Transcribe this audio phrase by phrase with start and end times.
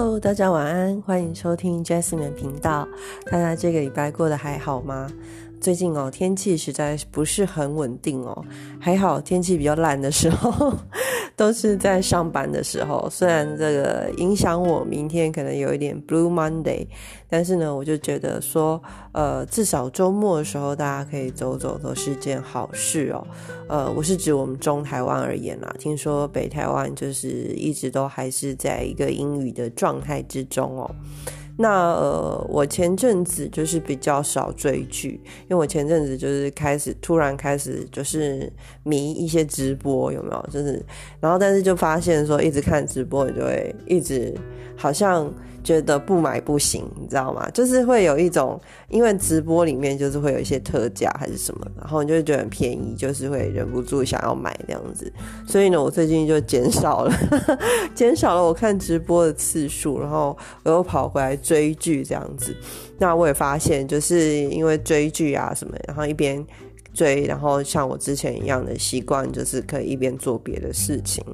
[0.00, 2.86] Hello，大家晚安，欢迎收听 Jasmine 频道。
[3.32, 5.10] 大家这个礼拜过得还好吗？
[5.60, 8.44] 最近哦，天气实在不是很稳定哦。
[8.78, 10.72] 还好天气比较烂的时候，
[11.38, 13.08] 都是在上班的时候。
[13.08, 16.88] 虽然这个影响我明天可能有一点 Blue Monday，
[17.30, 18.82] 但是呢，我就觉得说，
[19.12, 23.24] 呃，至少周末的时候大家可以走走，都是件好事哦。
[23.68, 25.72] 呃，我是指我们中台湾而言啦。
[25.78, 30.90] 听说北台湾就是一直都还是在一个阴雨的状态之中哦。
[31.58, 38.50] 那呃，我前阵子就是比较少追剧，因为我前阵子就是开始突然开始就是
[38.84, 40.48] 迷一些直播，有没有？
[40.50, 40.82] 就是，
[41.20, 44.34] 然后但是就发现说，一直看直播，你就会一直
[44.76, 45.30] 好像。
[45.62, 47.48] 觉得不买不行，你知道吗？
[47.52, 55.12] 就是会有一种，因为直播里面就是会有一些特价还是什么，然后你就会觉得很便宜，就是会忍不住想要买这样子。
[55.46, 57.12] 所以呢，我最近就减少了，
[57.94, 62.56] 减少了我看直播的次数，然后我又跑回来追剧这样子。
[62.98, 66.44] 那我也发现，就是因为追剧啊什么，然后一边。
[66.98, 71.24] 追，然后像我之前一样的习惯，就是可以一边做别的事情，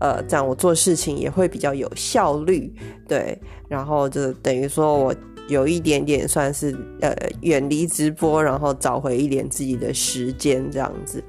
[0.00, 2.74] 呃，这样我做事情也会比较有效率，
[3.06, 5.14] 对，然后就等于说我
[5.48, 11.22] 有一点点算是呃远离直播，然后找回一点自己的时间这样子。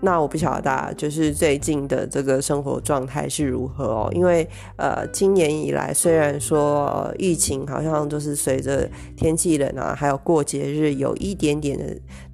[0.00, 4.08] 那我不晓得大家就是最近的这个生活状态是如何哦？
[4.12, 11.84] 因为呃，今年以来虽然说疫情好像就是随着天气冷啊，还有过节日有一点点的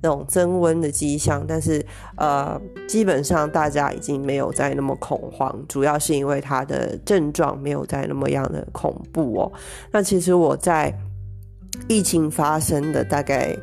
[0.02, 1.82] 那种增温的迹象，但是
[2.16, 9.52] 呃，基本上大家已经没有再那么恐慌，主要是因为它的症状没有再那么样的恐怖哦。
[9.90, 10.94] 那其实我在
[11.88, 13.56] 疫情发生的大概。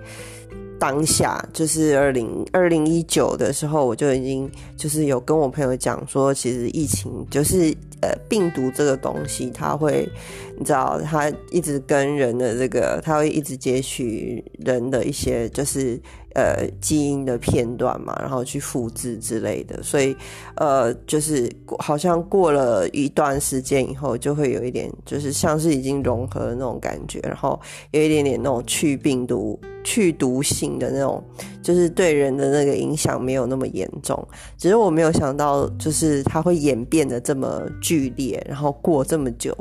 [0.79, 10.09] 当下就是二零二零一九的时候，我就已经就是有跟我朋友讲说，其实疫情就是呃病毒这个东西，它会
[10.57, 16.01] 你知道，它一直跟人的这个，它会一直接取人的一些就是。
[16.33, 20.15] 呃，基因的片段嘛，然后去复制之类的，所以
[20.55, 27.59] 呃，就是好像过了一段时间以后，就会有一点，就是像是已经融合的那种感觉，然后
[27.91, 31.23] 有一点点那种去病毒、去毒性的那种，
[31.61, 34.27] 就是对人的那个影响没有那么严重。
[34.57, 39.55] 只是我没有想到，就是它会演变的这么剧烈，然后过这么久，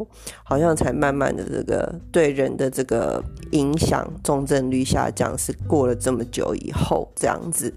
[0.44, 6.54] 好像才慢慢的这个对人的这个影响，重症率下降，是过了这么久。
[6.60, 7.72] 以后这样子，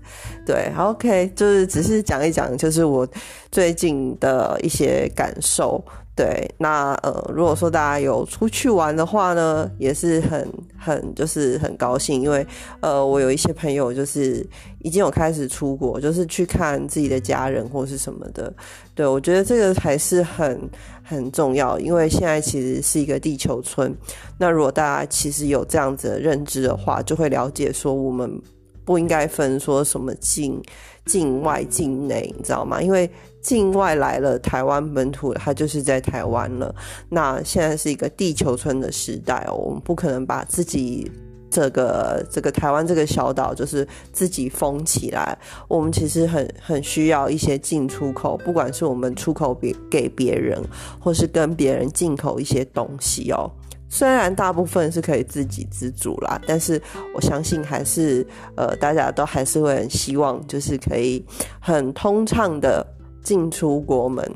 [0.45, 3.07] 对，OK，就是只是讲一讲，就是我
[3.51, 5.83] 最近的一些感受。
[6.15, 12.45] 对，那呃，如果说大家有出去玩的话呢，也是很很就是很高兴，因为
[12.81, 14.47] 呃，我有一些朋友就是
[14.83, 18.53] 已经有开始出国，就是去看自己的家人或是什么的。
[18.93, 20.69] 对我觉得这个还是很
[21.01, 23.91] 很重要，因为现在其实是一个地球村。
[24.37, 28.39] 那如果大家其实有这样子的认知的话，就会了解说我们。
[28.85, 30.61] 不应该分说什么境
[31.05, 32.81] 境外境内，你知道吗？
[32.81, 33.09] 因为
[33.41, 36.73] 境外来了，台湾本土它就是在台湾了。
[37.09, 41.11] 那现在是一个地球村的时代哦，我们不可能把自己
[41.49, 45.37] 这个这个台湾这个小岛就是自己封起来。
[45.67, 50.61] 我们其实很很需要一些进出口，不管是我们出口别给别人，
[50.99, 53.51] 或是跟别人进口一些东西哦。
[53.93, 56.81] 虽然大部分是可以自给自足啦，但是
[57.13, 61.23] 我相信还是呃，大家都还是会很希望，就是可以
[61.59, 62.83] 很通畅的
[63.21, 64.27] 进出国门。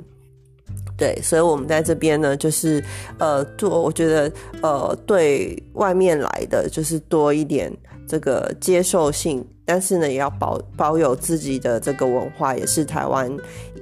[0.95, 2.83] 对，所以我们在这边呢，就是
[3.17, 4.31] 呃，做我觉得
[4.61, 7.75] 呃，对外面来的就是多一点
[8.07, 9.43] 这个接受性。
[9.67, 13.29] 但是呢，也要保保有自己的这个文化，也是台湾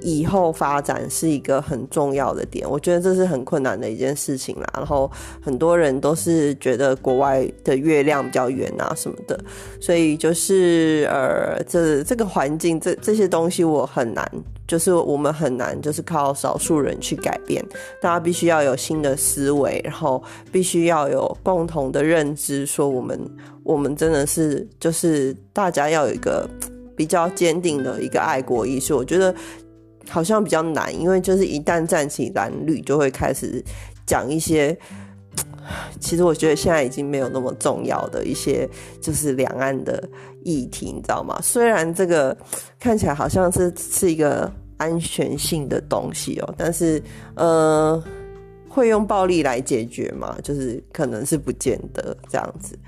[0.02, 2.68] 以后发展是一个很重要的点。
[2.68, 4.66] 我觉得这是很困难的一件事情啦。
[4.74, 5.08] 然后
[5.40, 9.38] 很多人都是觉得国外的月亮比较圆啊什么的，
[9.80, 14.28] 所以就是呃，这这个环境这这些东西我很难，
[14.66, 17.64] 就是我们很难，就是靠少数人去改变。
[18.02, 20.20] 大家必须要有新的思维，然后
[20.50, 23.16] 必须要有共同的认知，说我们。
[23.66, 26.48] 我们真的是，就是大家要有一个
[26.96, 28.94] 比较坚定的一个爱国意识。
[28.94, 29.34] 我觉得
[30.08, 33.60] 好像比较难，因为就是一旦站起蓝绿，就会开始
[34.06, 34.78] 讲一些，
[35.98, 38.68] 其实我觉得现在已经没有那么重要的一些，
[39.00, 40.08] 就是两岸的
[40.44, 41.36] 议题，你知道吗？
[41.42, 42.36] 虽然这个
[42.78, 47.02] 看起来好像是是一个安全性的东西哦，但是
[47.34, 48.00] 呃，
[48.68, 50.38] 会用暴力来解决吗？
[50.40, 52.78] 就是可能是不见得这样子。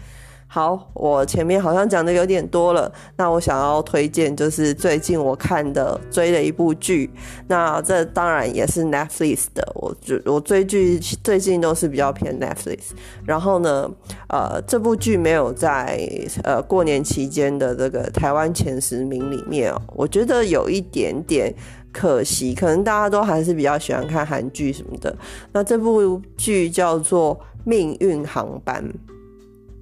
[0.51, 7.11] 好，我前面好像讲的有点多了，那我想要推荐就是最近我看的追的一部剧，
[7.47, 12.79] 那这当然也是 Netflix 的，我我追剧最近都是比较偏 Netflix，
[13.27, 13.91] 然后呢，
[14.31, 16.09] 呃，这部剧没有在
[16.43, 21.55] 呃过年期间的这个台湾前十名里面哦，我觉得有一点点
[21.93, 25.15] 可惜，可能大家都还是比较喜欢看韩剧什么的，
[25.53, 28.83] 那这部剧叫做《命运航班》。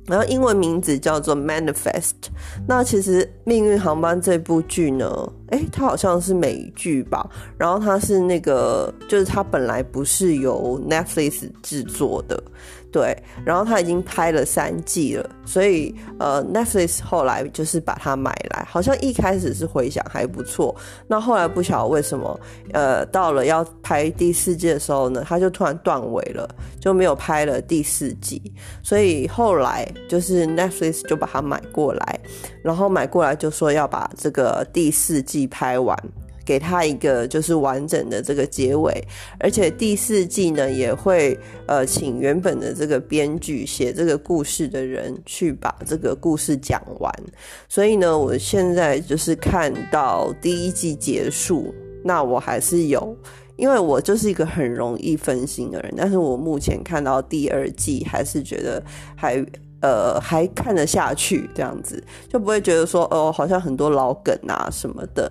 [0.07, 2.13] 然后英文名字叫做 Manifest。
[2.67, 7.29] 那其实《命运航班》这部剧呢，诶，它好像是美剧吧？
[7.59, 12.43] 然后它是那个，就是它本来不是由 Netflix 制作的。
[12.97, 13.15] 对，
[13.45, 20.75] 然后他已经拍了三季了，所以呃，Netflix 后来就是把它买来，好像一开始是回响还不错，
[21.07, 22.41] 那后来不晓得为什么，
[22.73, 26.49] 呃，到了要拍第四季的时候呢，他就突然断尾了，
[26.81, 28.41] 就没有拍了第四季，
[28.83, 32.19] 所以后来就是 Netflix 就把它买过来，
[32.63, 35.95] 然后买过来就说要把这个第四季拍完。
[36.47, 39.05] 给他一个就是完整的这个结尾，
[39.41, 47.13] 而且第四季呢也会呃请原本的这个编剧写这个故事的人去把这个故事讲完。
[47.69, 53.15] 所以呢，我现在就是看到第一季结束，那我还是有，
[53.57, 58.83] 因为我就是一个很容易分心的人，但是我目前看到第二季还是觉得
[59.17, 59.45] 还。
[59.87, 65.31] 呃，还看得下去，这样子就不会觉得说哦，好像很多老梗啊什么的。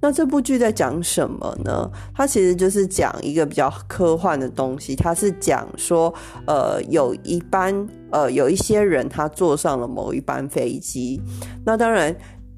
[0.00, 1.90] 那这部剧在讲什么呢？
[2.14, 4.94] 它其实就是讲一个比较科幻的东西。
[4.94, 6.14] 它是讲说，
[6.46, 7.74] 呃，有一班
[8.12, 11.20] 呃，有一些人他坐上了某一班飞机。
[11.64, 12.14] 那当然，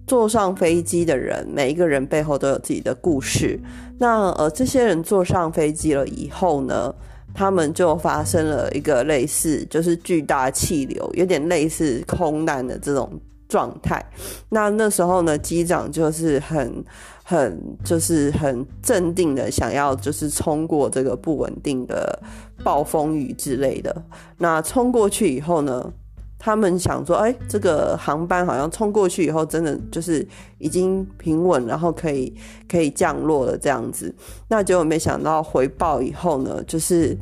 [0.07, 3.59] 坐上飞机的人，每一个人背后都有自己的故事。
[3.99, 6.95] 那呃，这些人坐上飞机了以后呢？
[7.35, 13.11] 他们就发生了一个类似，就是巨大气流，有点类似空难的这种
[13.49, 14.05] 状态。
[14.49, 16.85] 那那时候呢，机长就是很、
[17.23, 22.21] 很、就是很镇定的，想要就是冲过这个不稳定的
[22.65, 24.05] 暴风雨之类的。
[24.37, 25.93] 那冲过去以后呢，
[26.39, 30.27] 他们想说，哎，这个航班好像冲过去以后，真的就是
[30.59, 32.33] 已经平稳，然后可以
[32.69, 34.15] 可以降落了这样子。
[34.49, 37.17] 那结果没想到回报以后呢，就是。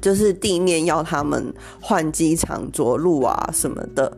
[0.00, 4.16] 就是地面要他们换机场着陆啊什么的，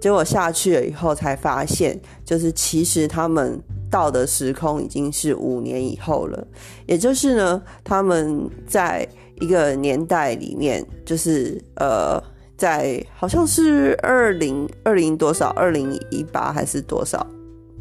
[0.00, 3.60] 结果下去了以后才发现，就是其实他们
[3.90, 6.48] 到的时空已经是五年以后了。
[6.86, 9.06] 也就是呢，他们在
[9.38, 12.18] 一个年代里面，就是呃，
[12.58, 17.26] 在好像是二零二零多少，二零一八还是多少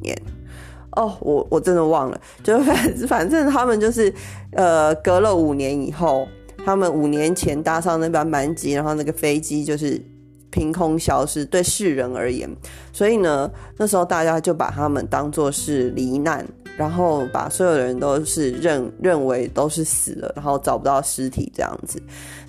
[0.02, 0.18] 年？
[0.92, 2.22] 哦，我我真的忘了。
[2.44, 4.14] 就反 反正他们就是
[4.54, 6.26] 呃，隔了五年以后。
[6.66, 10.02] 他们五年前搭上那班班机，然后那个飞机就是
[10.52, 12.50] 凭空消失，对世人而言，
[12.92, 16.46] 所以呢，那时候大家就把他们当作是罹难，
[16.76, 22.02] 然后把所有的人都是认认为都是死了，然后找不到尸体这样子。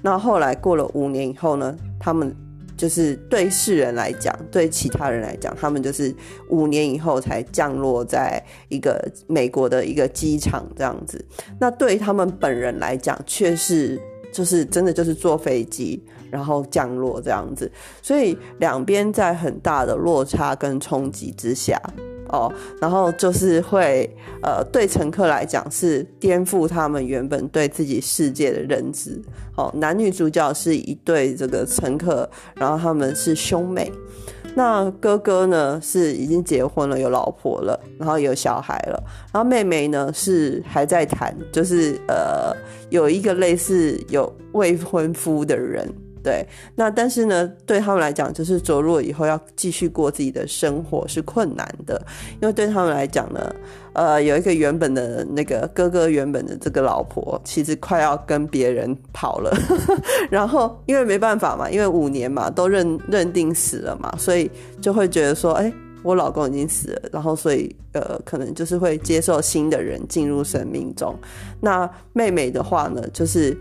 [0.03, 1.77] 那后来过了五年以后呢，
[2.09, 2.35] 他们
[2.75, 6.15] 就是对世人来讲，对其他人来讲，他们就是
[6.49, 11.23] 五年以后才降落在一个美国的一个机场这样子。
[11.61, 14.01] 那对他们本人来讲，却是。
[14.31, 17.73] 就是真的就是坐飞机，然后降落这样子，
[18.03, 21.81] 所以两边在很大的落差跟冲击之下，
[22.29, 24.09] 哦，然后就是会
[24.43, 29.21] 呃对乘客来讲是颠覆他们原本对自己世界的认知。
[29.57, 33.91] 哦，男女主角是一对这个乘客，然后他们是兄妹。
[34.55, 39.01] 那哥哥呢是已经结婚了，有老婆了，然后有小孩了。
[39.33, 42.53] 然后妹妹呢是还在谈，就是呃
[42.91, 45.89] 有一个类似有未婚夫的人。
[46.23, 52.01] 对，那但是呢，对他们来讲，就是着陆以后要继续过自己的生活是困难的，
[52.41, 53.55] 因为对他们来讲呢，
[53.93, 59.53] 呃，有一个原本的那个哥哥原本的这个老婆，其实快要跟别人跑了，
[60.31, 65.73] 然后因为没办法嘛，因为五年嘛都认认定死了嘛，所以就会觉得说，哎，
[66.03, 71.15] 我老公已经死了，然后所以呃，可能就是会接受新的人进入生命中。
[71.61, 73.57] 那妹妹的话呢，就是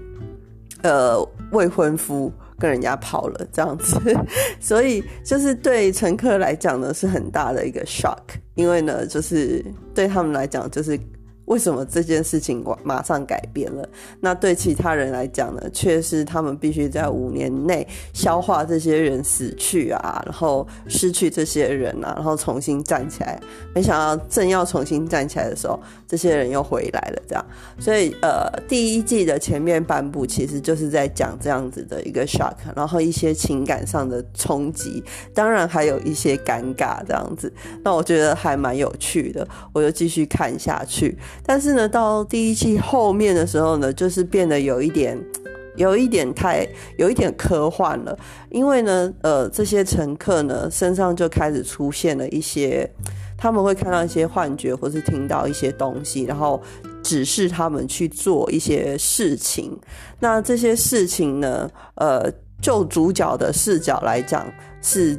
[0.81, 1.17] 呃
[1.51, 2.31] 未婚夫。
[2.59, 3.99] 跟人家跑了这样子，
[4.59, 8.17] 所以就是对乘客来讲呢是很大的一个 shock，
[8.55, 10.99] 因为呢就是对他们来讲就是
[11.47, 13.87] 为什么这件事情马上改变了？
[14.21, 23.39] 那对其他人来讲呢，却是他们必须在五年内消化这些人死去啊，然后失去这些人啊，然后重新站起来。
[23.73, 27.21] 没想到正要重新站起来的时候，这些人又回来了。
[27.27, 27.45] 这样，
[27.79, 37.51] 所以呃，第一季的前面半部其实就是在讲这样子的一个 shock，然后一些情感上的冲击，当然还有一些尴尬这样子。
[37.83, 41.17] 那我觉得还蛮有趣的，我就继续看下去。
[41.45, 45.17] 但是呢，到第一季后面的时候呢，就是变得有一点，
[45.77, 46.67] 有一点太，
[46.97, 48.17] 有一点科幻了。
[48.49, 52.89] 因为呢，呃，这些乘客呢身上就开始出现了一些，
[53.37, 56.61] 他们会看到一些幻觉，或是听到一些东西，然后
[57.01, 59.77] 指示他们去做一些事情。
[60.19, 62.29] 那这些事情呢，呃，
[62.61, 64.45] 就主角的视角来讲
[64.81, 65.17] 是。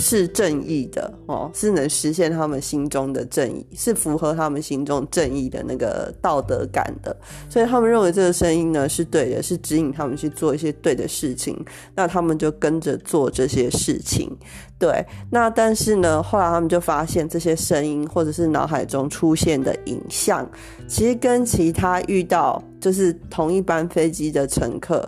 [0.00, 7.16] 是正义的哦，是能实现他们心中的正义，是符合他们心中正义的那个道德感的，
[7.48, 11.56] 所以他们认为这个声音呢是对的，是指引他们去做一些对的事情，
[11.94, 14.36] 那他们就跟着做这些事情。
[14.78, 20.50] 对，那但是呢，后来他们就发现这些声音或者是脑海中出现的影像，
[20.88, 25.06] 其实跟其他遇到就是同一班飞机的乘客。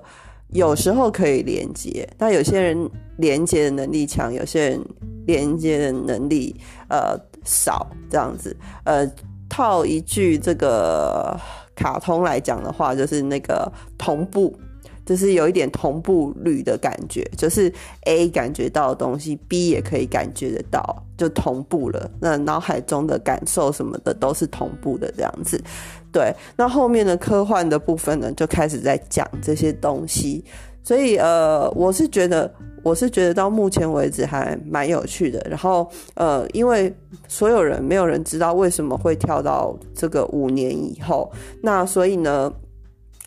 [0.52, 4.80] 有时候可以连接，但有些人连接的能力强，有些人
[5.26, 6.54] 连接的能力
[6.88, 8.54] 呃少，这样子。
[8.84, 9.10] 呃，
[9.48, 11.38] 套一句这个
[11.74, 14.54] 卡通来讲的话，就是那个同步，
[15.06, 17.72] 就是有一点同步率的感觉，就是
[18.04, 22.10] A 感觉到的东西，B 也可以感觉得到，就同步了。
[22.20, 25.62] 那脑海中的感受什么的都是同步的，这样子。
[26.12, 30.44] 对，那后面的科幻的部分呢，就开始在讲这些东西，
[30.84, 32.52] 所以呃，我是觉得，
[32.82, 35.40] 我是觉得到目前为止还蛮有趣的。
[35.48, 36.94] 然后呃，因为
[37.28, 42.52] 所有人没有人知道为什么会跳到这个五年以后，那所以呢，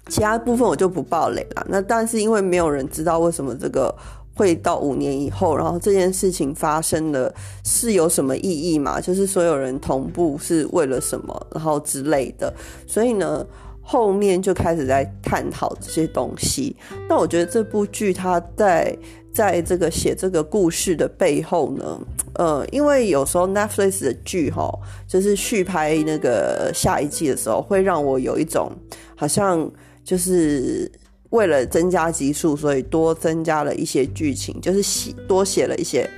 [0.10, 1.66] 其他部分我就不爆雷了。
[1.68, 3.94] 那但是因为没有人知道为什么这个。
[4.36, 9.00] 会到五年以后，然后这件事情发生了是有什么意义嘛？
[9.00, 12.54] 就是所有人同步是为了什么，然后之类的。
[12.86, 13.48] 所以呢，
[13.82, 16.76] 后面就开始在探讨这些东西。
[17.08, 18.94] 那我觉得这部剧它在
[19.34, 21.98] 在这个写这个故事的背后呢，
[22.34, 24.70] 呃，因为有时候 Netflix 的剧哈，
[25.08, 28.70] 就是续拍那个下一季的时候，会让我有一种
[29.16, 29.72] 好像
[30.04, 30.92] 就是。
[31.36, 36.10] 为了增加集数，所以多增加了一些剧情，就是写多写了一些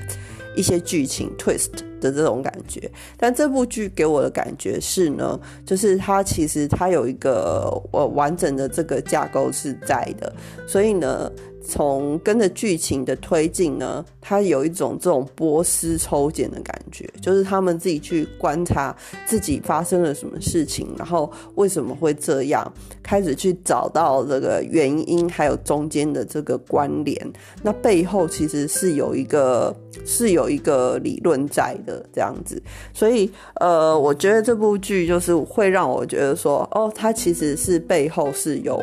[0.55, 2.89] 一些剧情 twist 的这种感觉。
[3.17, 10.33] 但这部剧给我的感觉是呢，就是它其实它有一个呃完整的这个架构是在的，
[10.67, 11.31] 所以呢。
[11.67, 18.95] 从跟着剧情的推进呢，它有一种这种波斯抽检的感觉，就是他们自己去观察
[19.25, 22.71] 自己发生了什么事情，然后为什么会这样，
[23.03, 27.15] 开始去找到这个原因，还有中间的这个关联。
[27.61, 32.61] 那背后其实是有一个是有一个理论在的这样子，
[32.93, 38.81] 所以呃，我觉得这部剧就是会让我觉得说，哦，它其实是背后是有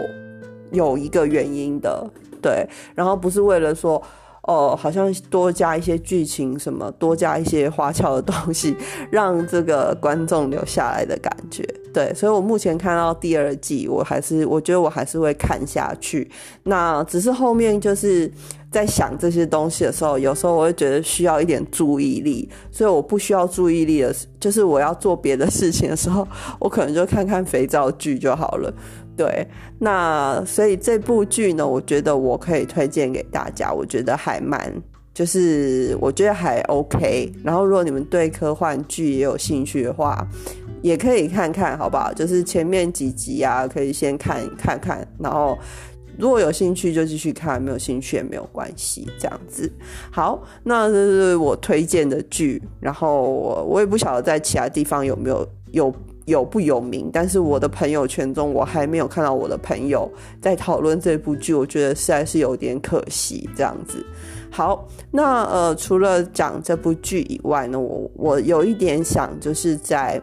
[0.73, 2.07] 有一个原因的。
[2.45, 4.03] 对，然后不是为了说，
[4.43, 8.77] 哦，好像多加一些剧情什么，多加一些花俏的东西，
[9.11, 11.67] 让这个观众留下来的感觉。
[11.95, 16.31] 对，所以我目前看到第二季，我还是我觉得我还是会看下去。
[16.65, 18.31] 那只是后面就是
[18.71, 28.71] 在想这些东西的时候，有时候我会觉得需要一点注意力，所以我不需要注意力的，就是我要做别的事情的时候，我可能就看看肥皂剧就好了。
[29.17, 29.47] 对，
[29.79, 34.73] 那所以这部剧呢，我觉得我可以推荐给大家，我觉得还蛮，
[35.15, 37.33] 就是我觉得还 OK。
[37.45, 40.27] 然后如果你们对科幻剧也有兴趣的话，
[40.83, 42.13] 也可以看看，好不好？
[42.13, 45.57] 就是前面几集啊，可以先看看看，然后
[46.19, 49.73] 如果有兴趣就继续看，没有兴趣也没有关系，这样子。
[50.11, 55.95] 好，那这是我推荐的剧，然后我我也不晓得在其他地方有没有有。
[56.27, 57.11] 有不有名？
[57.13, 63.49] 但是我的朋友圈中，我还没有看到我的朋友在讨论这部剧，我觉得实在是有点可惜。
[63.57, 64.05] 这样子，
[64.51, 70.21] 好，那呃，除了讲这部剧以外呢，我我有一点想，就是在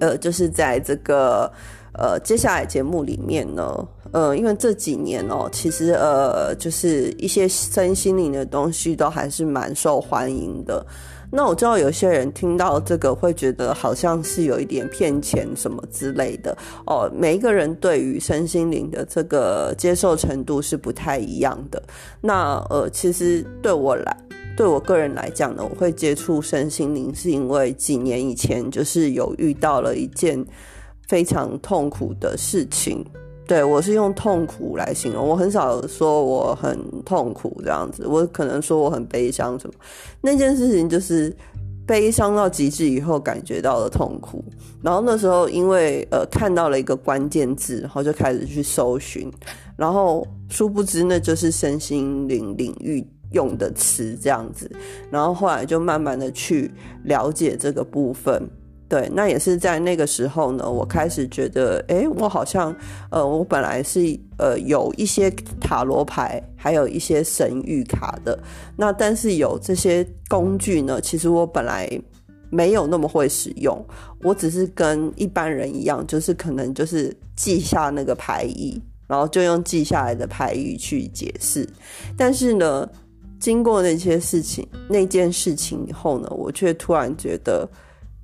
[0.00, 1.50] 呃，就是在这个
[1.92, 10.84] 呃接下来节目里面呢，呃，因为这几年哦，其实呃，就是一些身心灵的东西都还是蛮受欢迎的。
[11.34, 16.54] 那我知道有些人听到这个会觉得好像是有一点骗钱什么之类的
[16.86, 17.10] 哦。
[17.14, 21.82] 每一个人对于身心灵的这个接受程度是不太一样的。
[22.20, 24.14] 那呃，其实对我来，
[24.58, 30.44] 对我个人来讲呢，我会接触身心灵是因为几年以前就是有遇到了一件
[31.08, 33.02] 非常痛苦的事情。
[33.46, 39.74] 对我是用痛苦来形容，我很少说我很痛苦这样子，我可能说我很悲伤什么。
[40.20, 41.34] 那件事情就是
[41.86, 44.42] 悲伤到极致以后感觉到了痛苦，
[44.80, 49.30] 然后那时候因为呃看到了一个关键字，然后就开始去搜寻，
[49.76, 54.70] 然后殊不知那就是身心灵领域用的词这样子，
[55.10, 56.70] 然后后来就慢慢的去
[57.04, 58.48] 了解这个部分。
[58.92, 62.76] 对，那也是在那个时候呢，我开始觉得，哎，我好像，
[63.10, 64.00] 呃，我本来是
[64.36, 65.30] 呃有一些
[65.62, 68.38] 塔罗牌，还有一些神谕卡的，
[68.76, 71.88] 那但是有这些工具呢，其实我本来
[72.50, 73.82] 没有那么会使用，
[74.22, 81.66] 我只是跟一般人一样，就是可能就是记下那个牌意，然后就用记下来的牌意去解释，
[82.14, 82.86] 但是呢，
[83.40, 87.66] 经过那些事情，那件事情以后呢，我却突然觉得。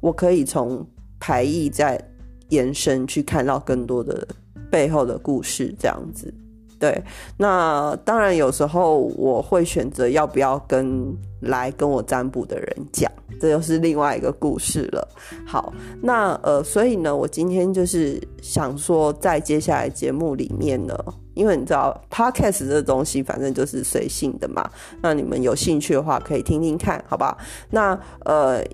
[0.01, 0.87] 我可以从
[1.21, 2.01] 排异再
[2.49, 4.27] 延伸去看到更多的
[4.71, 6.33] 背后的故事，这样子。
[6.81, 7.03] 对，
[7.37, 15.09] 那当然有时候我会选择要不要跟来跟我占卜的人讲，这又是另外一个故事了。
[15.45, 20.97] 好，那呃，所以呢，我今天就是想说，在接下来节目里面呢，
[21.35, 24.71] 因为你知道，podcast 这东西反正就是随性的嘛，
[25.03, 27.37] 那你们有兴趣的话可以听听看，好吧？
[27.71, 28.65] 那呃。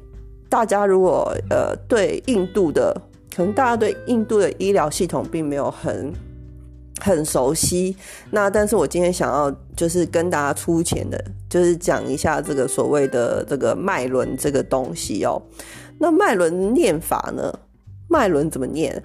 [0.55, 2.97] 大家如果呃对印度的，
[3.35, 6.13] 可能大家对印度的医疗系统并没有很
[7.01, 7.97] 很熟悉，
[8.31, 11.21] 那但是我今天想要就是跟大家粗浅的，
[11.51, 15.43] 就是讲一下这个所谓的这个脉轮这个东西哦。
[15.99, 17.53] 那脉轮念法呢？
[18.09, 19.03] 脉轮怎么念？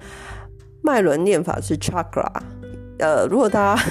[0.84, 2.30] 脉轮念法是 chakra。
[3.00, 3.82] 呃，如果大家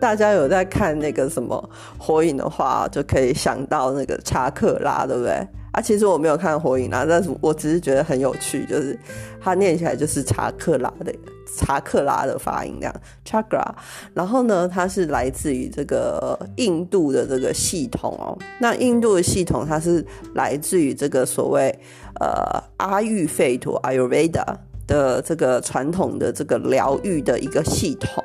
[0.00, 5.46] 大家有在看那个什么火影的话，就可以想到那个查克拉，对不对？
[5.74, 8.96] 啊，其实我没有看火影啊，但是我只是觉得很有趣，就是
[9.42, 11.12] 它念起来就是查克拉的
[11.56, 12.94] 查克拉的发音这样
[13.26, 13.74] ，chakra。
[14.14, 18.38] 然后呢，它是来自于这个印度的这个系统哦。
[18.60, 21.76] 那印度的系统，它是来自于这个所谓
[22.20, 24.44] 呃阿育吠陀 Ayurveda
[24.86, 28.22] 的这个传统的这个疗愈的一个系统。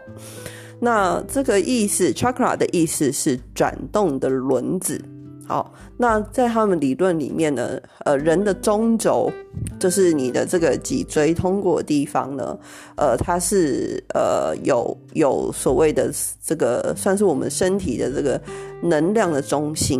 [0.79, 5.01] 那这个意思，chakra 的意思是转动的轮子。
[5.49, 9.31] 好，那在他们理论里面呢，呃，人的中轴
[9.79, 12.55] 就是你的这个脊椎通过的地方呢，
[12.95, 16.11] 呃，它是呃有有所谓的
[16.45, 18.39] 这个算是我们身体的这个
[18.83, 19.99] 能量的中心。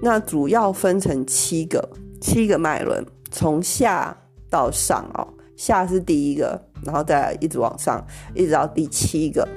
[0.00, 1.88] 那主要分成七个
[2.20, 4.16] 七个脉轮，从下
[4.48, 8.00] 到上哦，下是第一个，然后再一直往上，
[8.36, 9.48] 一直到第七个。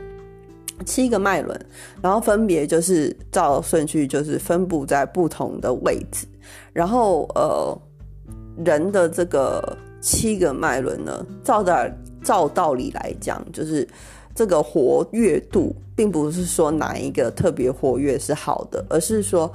[0.85, 1.59] 七个脉轮，
[2.01, 6.27] 然后分别就是照顺序，就是分布在不同的位置。
[6.73, 7.77] 然后，呃，
[8.65, 13.87] 人的这个七个脉轮呢，照的照道理来讲，就是
[14.33, 19.51] 这个活跃度，并不是说哪一个特别活跃是好的，而是说。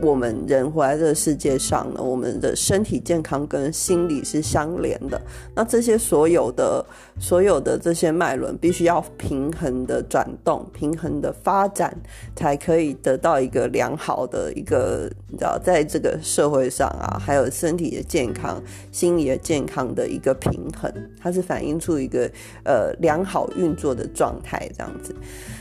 [0.00, 5.20] 我们人活在这个世界上呢，我们的身体健康跟心理是相连的。
[5.54, 6.84] 那这些所有的、
[7.18, 11.96] 所有的这些脉轮，必须要平衡的转动、平衡的发展，
[12.34, 22.30] 才可以得到一个良好的一个，你知道，在这个社会上啊，还有身体的健康、心理的健康的一个平衡，它是反映出一个
[22.64, 25.14] 呃良好运作的状态这样子。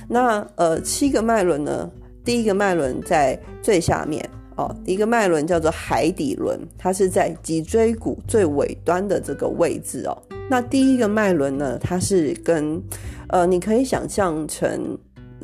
[0.10, 1.89] 那呃七个脉轮呢？
[2.26, 10.18] 第一个脉轮在最下面哦，一个脉轮叫做海底轮，它是在脊椎骨最尾端的这个位置哦。
[10.50, 12.82] 那第一个脉轮呢，它是跟
[13.30, 14.98] 呃，你可以想象成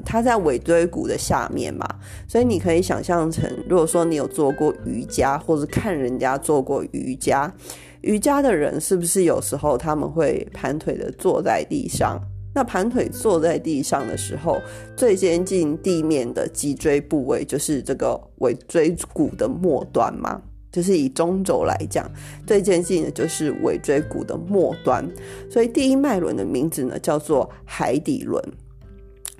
[0.06, 1.88] 它在尾椎骨的下面嘛，
[2.28, 7.52] 所以你可以想象成，如果说你有做过瑜伽，或者看人家做过瑜伽，
[8.02, 12.20] 瑜伽的人是不是有时候他们会盘腿的坐在地上？
[12.54, 14.62] 那盘腿坐在地上的时候，
[14.96, 22.12] 最接近地面的脊椎部位就是这个尾椎骨的末端嘛，就是以中轴来讲，
[22.46, 25.10] 最接近的就是尾椎骨的末端。
[25.50, 28.44] 所以第一脉轮的名字呢叫做海底轮。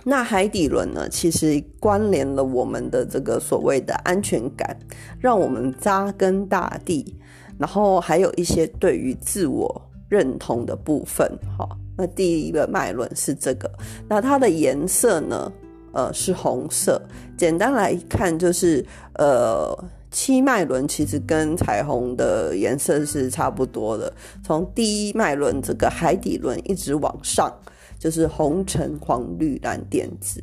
[0.04, 4.76] 那海底轮呢，其实关联了我们的这个所谓的安全感，
[5.20, 7.16] 让我们扎根大地，
[7.60, 11.68] 然后还有一些对于自我认同的部分，哈。
[11.98, 13.72] 那第一个脉轮是这个，
[14.08, 15.52] 那它的颜色呢？
[15.94, 17.02] 呃，是红色。
[17.36, 18.82] 简单来看，就是
[19.16, 19.78] 呃，
[20.10, 24.14] 七脉轮其实跟彩虹的颜色是差不多的。
[24.42, 27.54] 从第一脉轮这个海底轮一直往上，
[28.00, 30.42] 就是红橙黄绿蓝靛紫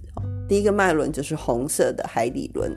[0.49, 2.75] 第一个脉轮就是红色的海底轮，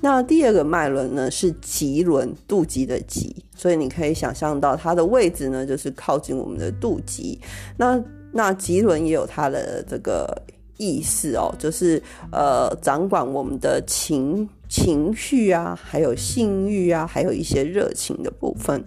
[0.00, 7.38] 那第二个脉轮呢是脐轮，肚脐的脐，所以你可以想象到它的位置呢就是靠近我们的肚脐。
[7.76, 7.98] 那
[8.30, 10.42] 那脐轮也有它的这个
[10.76, 18.84] 意思哦，就是呃掌管我们的情情绪啊，还有性欲啊，还有一些热情的部分。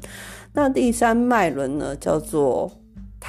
[0.53, 2.71] 那第三脉轮呢叫做。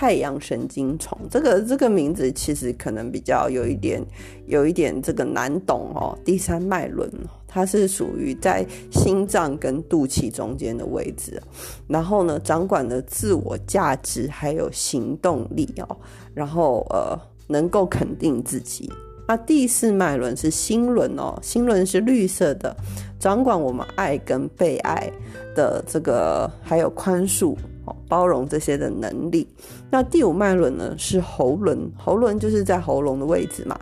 [0.00, 4.00] 太阳神经虫，这个这个名字其实可能比较有一点，
[4.46, 6.16] 有一点这个难懂哦。
[6.24, 7.10] 第三脉轮，
[7.48, 11.42] 它是属于在心脏跟肚脐中间的位置，
[11.88, 15.96] 然后呢，掌管的自我价值还有行动力哦，
[16.32, 18.88] 然后呃，能够肯定自己。
[19.26, 22.72] 那第四脉轮是心轮哦，心轮是绿色的，
[23.18, 25.10] 掌管我们爱跟被爱
[25.56, 27.56] 的这个，还有宽恕。
[28.08, 29.46] 包容这些的能力。
[29.90, 33.78] 那第五脉轮呢是喉轮，喉轮就是在喉咙的位置嘛。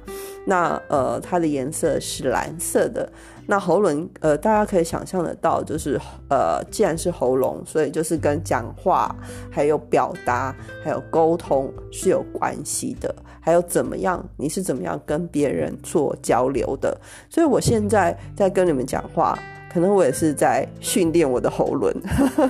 [0.47, 3.11] 那呃，它的颜色是蓝色的。
[3.49, 9.15] 那喉轮呃，大家可以想象得到，就是呃，既然是喉咙，所以就是跟讲话、
[9.51, 13.15] 还有表达、还有沟通是有关系的。
[13.41, 16.97] 还有怎么样，你是怎么样跟别人做交流的？
[17.31, 19.39] 所以我现在在跟你们讲话。
[19.77, 21.95] 可能我也是在训练我的喉轮，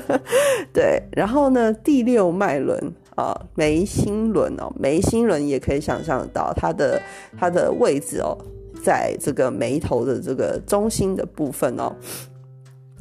[0.72, 1.02] 对。
[1.10, 2.80] 然后呢，第六脉轮
[3.16, 7.02] 啊，眉心轮哦，眉心轮也可以想象到它的
[7.36, 8.38] 它的位置哦，
[8.80, 11.92] 在这个眉头的这个中心的部分哦。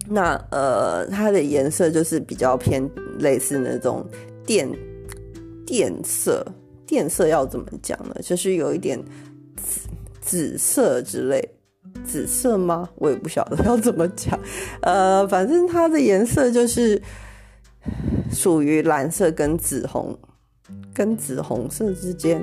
[0.09, 4.03] 那呃，它的颜色就是比较偏类似那种
[4.43, 4.67] 电
[5.67, 6.43] 电色，
[6.87, 8.15] 电色要怎么讲呢？
[8.23, 8.99] 就是有一点
[9.55, 9.81] 紫
[10.19, 11.47] 紫色之类。
[12.03, 12.89] 紫色吗？
[12.95, 14.39] 我也不晓得要怎么讲。
[14.81, 17.01] 呃，反正它的颜色就是
[18.31, 20.17] 属于蓝色跟紫红，
[20.93, 22.41] 跟紫红色之间，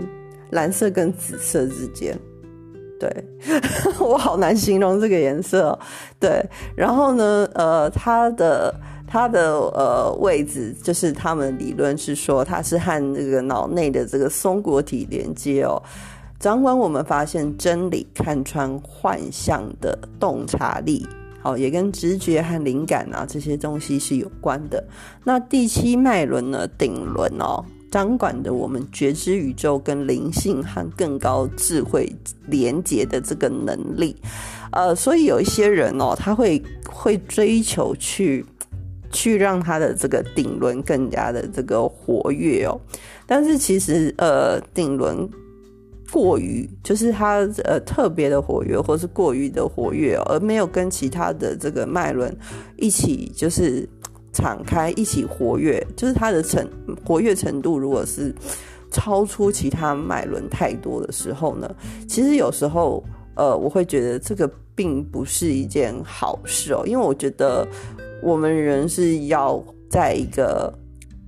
[0.50, 2.18] 蓝色跟紫色之间。
[2.98, 3.12] 对
[3.98, 5.76] 我好难形容这个颜色。
[6.20, 6.40] 对，
[6.76, 8.72] 然后呢，呃，它的
[9.08, 15.82] 它的呃位置，就是他们理论是说，它是和这个脑内的这个松果体连接哦。
[16.42, 21.06] 掌管我们发现真理、看穿幻象的洞察力，
[21.40, 24.82] 好，也跟直觉和灵感啊这些东西是有关的。
[25.22, 32.12] 那第七脉轮呢，顶轮哦，掌管着我们觉知宇宙跟灵性和更高智慧
[32.48, 34.16] 连接的这个能力。
[34.72, 38.44] 呃，所以有一些人哦，他会会追求去
[39.12, 42.80] 去让他的这个顶轮更加的这个活跃哦。
[43.28, 45.30] 但是其实呃，顶轮。
[46.12, 52.30] 过于就是它呃特别的活跃，或是过于的活跃，而没有跟其他的这个脉轮
[52.76, 53.88] 一起就是
[54.30, 56.68] 敞开一起活跃，就是它的程
[57.02, 58.34] 活跃程度如果是
[58.90, 61.74] 超出其他脉轮太多的时候呢，
[62.06, 63.02] 其实有时候
[63.34, 67.66] 呃我会觉得这个并不是一件好事哦，因为我觉得
[68.22, 70.72] 我们人是要在一个。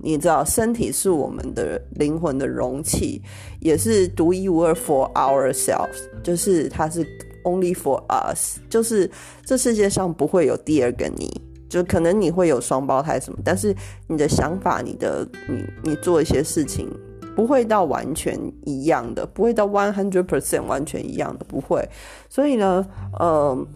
[0.05, 3.19] 你知道，身体是我们的灵魂的容器，
[3.59, 7.03] 也是独一无二 for ourselves，就是它是
[7.43, 9.09] only for us，就是
[9.43, 13.75] 这世界上不会有第二个你，就可能你会有双胞胎什么，但是
[14.07, 16.87] 你的想法、你的你你做一些事情，
[17.35, 21.83] 不会到完全一样的，不会到 one hundred percent 完全一样的，不会。
[22.29, 22.85] 所以呢，
[23.19, 23.67] 呃，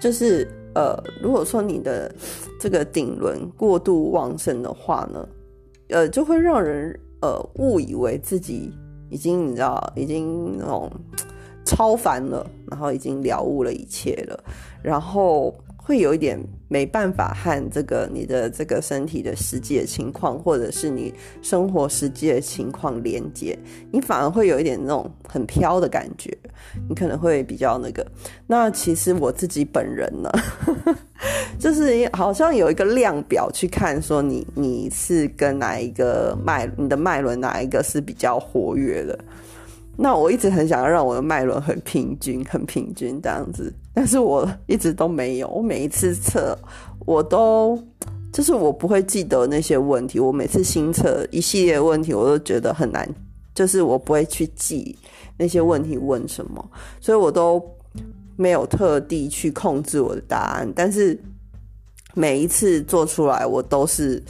[0.00, 0.48] 就是。
[0.74, 2.14] 呃，如果说你的
[2.60, 5.28] 这个顶轮过度旺盛的话呢，
[5.88, 8.72] 呃，就会让人呃误以为自己
[9.10, 10.90] 已经你知道已经那种
[11.64, 14.44] 超凡了，然后已经了悟了一切了，
[14.82, 15.54] 然后。
[15.86, 16.42] 会有一点
[16.74, 23.56] 没办法和这个你的这个身体的实际的情况，或者是你生活实际的情况连接，
[23.92, 26.36] 你反而会有一点那种很飘的感觉，
[26.88, 28.04] 你可能会比较那个。
[28.48, 30.28] 那其实我自己本人呢，
[31.60, 39.16] 就是好像有一个量表去看，说你你是跟哪一个脉，你的脉轮哪一个是比较活跃的。
[39.96, 45.48] 那我一直很想要让我的脉轮很平均，很平均这样子，但是我一直都没有。
[45.48, 46.58] 我每一次测，
[47.06, 47.78] 我都
[48.32, 50.18] 就是我不会记得那些问题。
[50.18, 53.08] 我每次新测一系列问题，我都觉得很难，
[53.54, 54.96] 就是我不会去记
[55.38, 57.62] 那些问题问什么，所以我都
[58.36, 60.70] 没有特地去控制我的答案。
[60.74, 61.16] 但是
[62.14, 64.22] 每一次做出来，我都是。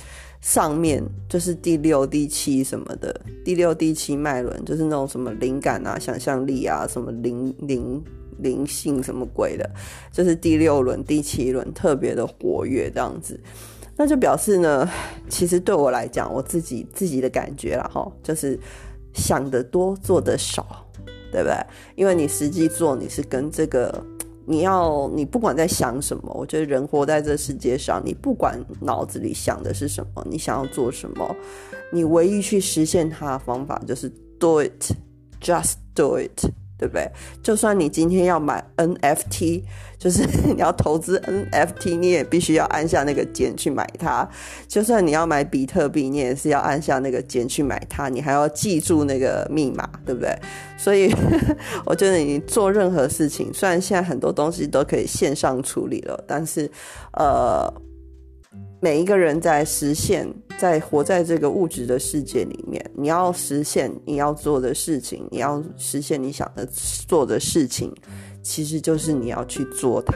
[0.44, 8.04] 上面就是第六、第七什么的，第六、第七脉轮就是那种什么灵感啊、想象力啊、什么灵灵
[8.40, 9.68] 灵性什么鬼的，
[10.12, 13.40] 就是第六轮、第七轮特别的活跃这样子，
[13.96, 14.86] 那就表示呢，
[15.30, 18.60] 其实对我来讲，我自己自己的感觉了哈，就是
[19.14, 20.86] 想得多，做得少。
[21.32, 21.56] 对不对？
[21.96, 24.00] 因为你实际做，你是跟这个。
[24.46, 31.36] 你要，你不管在想什么，我觉得人活在这世界上，你不管脑子里想的是什么，你想要做什么，
[31.92, 36.50] 你唯一去实现它的方法就是 do it，just do it。
[36.76, 37.10] 对不对？
[37.42, 39.62] 就算你今天要买 NFT，
[39.98, 44.28] 就是你要投资 NFT，你也必须要按下那个键去买它。
[44.66, 50.36] 就算你要买比特币，你也是要按下那个键去买它，你还要记住那个密码，对不对？
[50.76, 51.14] 所以
[51.86, 56.70] 我觉得你做任何事情，虽然现在很多东西都可以线上处理了，但是
[57.12, 57.72] 呃。
[58.84, 66.68] 每一个人在实现，在活在这个物质的世界里面，你要实现你要做的事情，你要实现你想的
[67.08, 67.90] 做的事情，
[68.42, 70.14] 其实就是你要去做它。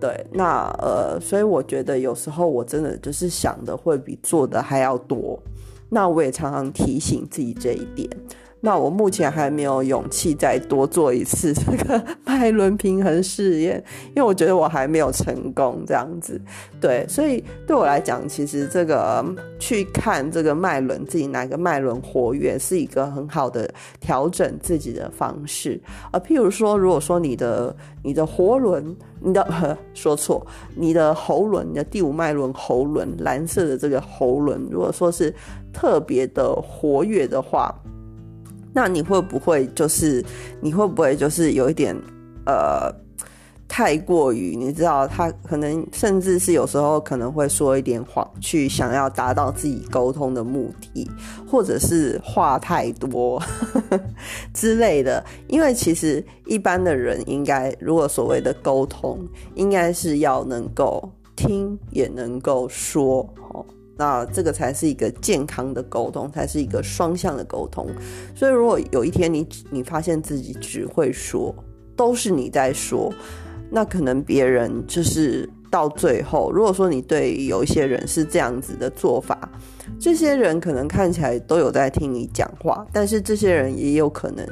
[0.00, 5.40] 对，那呃，所以我觉得有时候我真的就是想的会比做的还要多。
[5.88, 8.10] 那我也常常提醒自己这一点。
[8.66, 16.40] 那我目前还没有勇气再多做一次这个 脉轮平衡试验，因为我觉得我还没有成功这样子。
[16.80, 19.24] 对，所以对我来讲，其实这个
[19.60, 25.80] 去看这个脉轮，自己哪个脉轮活跃，是一个很好的调整自己的方式。
[26.10, 35.32] 呃，譬如说，如果说你的你的活轮，你的 说错，你的喉轮，你的第五脉轮喉轮，蓝色的这个喉轮，如果说是
[35.72, 37.72] 特别的活跃的话。
[38.76, 40.22] 那你会不会就是
[40.60, 41.96] 你会不会就是有一点
[42.44, 42.92] 呃
[43.66, 51.10] 太过于你知道他可能甚至是有时候可能会说一点谎去想要达到自己沟通的目的，
[51.50, 53.42] 或者是话太多
[54.52, 55.24] 之类的。
[55.48, 63.64] 因为其实一般的人应该如果所谓的沟通，应该是要能够听也能够说哦。
[63.96, 67.88] 那这个才是一个健康的沟通，才是一个双向的沟通。
[68.34, 71.54] 所以，如果有一天你你发现自己只会说，
[71.96, 73.12] 都是你在说，
[73.70, 79.50] 那可能别人就是到最后，如果说你对有一些人是这样子的做法，
[79.98, 84.46] 这些人可能看起来都有在听你讲话，但是这些人也有可能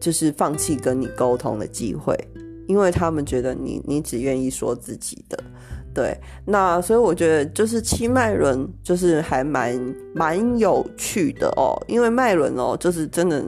[0.00, 2.18] 就是放弃跟你沟通的机会，
[2.66, 5.38] 因为他们觉得你你只愿意说自己的。
[5.98, 9.76] 对，那所以我觉得就是七脉轮就是还蛮
[10.14, 13.44] 蛮有趣的哦，因为脉轮哦，就是真的，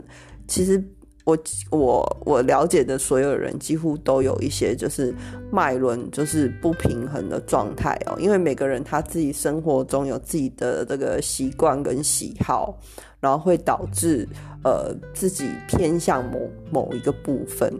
[0.49, 0.83] 其实
[1.25, 1.39] 我
[1.71, 5.15] 我我了解的所有人几乎都有一些就是
[5.53, 12.77] 脉轮就是不平衡的状态哦，因为每个人他自己生活中有自己的这个习惯跟喜好，
[13.21, 14.27] 然后会导致
[14.65, 17.73] 呃自己偏向某某一个部分，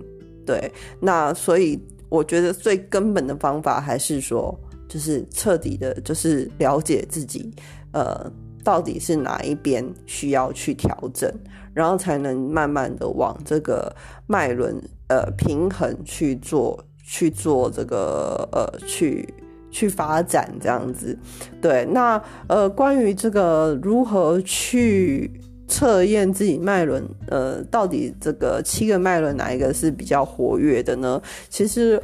[0.47, 1.77] 对，那所以。
[2.11, 4.55] 我觉得最根本的方法还是说，
[4.89, 7.51] 就是彻底的，就是了解自己，
[7.93, 8.31] 呃，
[8.65, 11.33] 到底是哪一边需要去调整，
[11.73, 13.95] 然后才能慢慢的往这个
[14.27, 14.77] 脉轮
[15.09, 19.33] 呃平衡去做，去做这个呃去
[19.71, 21.17] 去发展这样子。
[21.63, 25.31] 对，那呃关于这个如何去。
[25.71, 31.23] 测验自己脉轮，呃，到底这个七个脉轮哪一个是比较活跃的呢？
[31.49, 32.03] 其实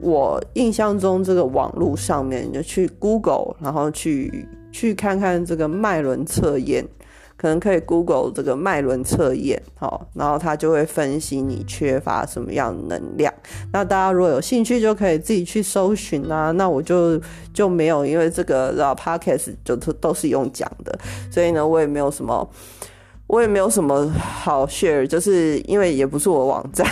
[0.00, 6.84] 我印象中，这个网络上面就去 Google，然后去去看看这个脉轮测验，
[7.36, 13.32] 可能可以 Google 这个脉轮测验，好，然后它就会分析你缺乏什么样的能量。
[13.72, 16.50] 那大家如果有兴趣，就可以自己去搜寻啊。
[16.52, 17.20] 那我就
[17.52, 20.98] 就没有，因为这个老 Podcast 就都是用讲的，
[21.30, 22.48] 所以呢，我也没有什么。
[23.32, 26.86] 我也没有什么好 share，就是因为也不是我网站，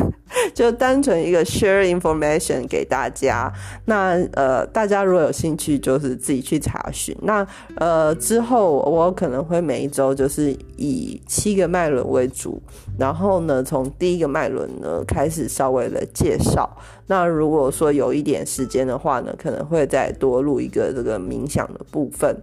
[0.52, 3.50] 就单纯一个 share information 给大家。
[3.86, 7.16] 那呃，大家如果有兴趣，就是自己去查询。
[7.22, 12.60] 那呃，之后我可能会每一周就是以七个脉轮为主，
[12.98, 16.68] 然后呢，从第一个脉轮呢开始稍微的介绍。
[17.06, 22.36] 那如果说有一点时间的话呢，可能会再多录一个这个冥想的部分。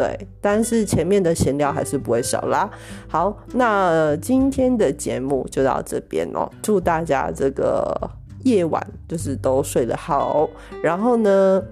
[0.00, 2.70] 对，但是前面的闲聊还是不会少啦。
[3.06, 6.50] 好，那今天的节目就到这边哦。
[6.62, 7.94] 祝大家这个
[8.44, 10.48] 夜晚就是都睡得好，
[10.82, 11.62] 然后呢，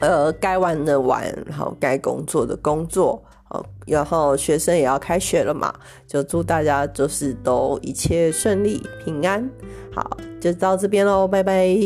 [0.00, 5.74] 呃，该玩的玩，然后该工作的工作，哦，然后学生也要开学了嘛，
[6.06, 9.46] 就祝大家就是都一切顺利平安。
[9.94, 11.76] 好，就到这边喽，拜拜。